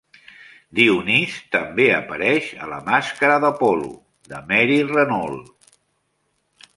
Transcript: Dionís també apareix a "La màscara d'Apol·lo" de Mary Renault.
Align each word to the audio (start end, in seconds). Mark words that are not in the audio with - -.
Dionís 0.77 1.35
també 1.55 1.85
apareix 1.97 2.47
a 2.67 2.71
"La 2.73 2.79
màscara 2.89 3.35
d'Apol·lo" 3.45 3.91
de 4.33 4.41
Mary 4.53 4.79
Renault. 4.93 5.71